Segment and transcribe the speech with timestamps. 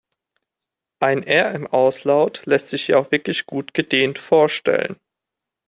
[0.99, 4.95] Ein «-r» im Auslaut lässt sich ja auch wirklich gut gedehnt vorstellen.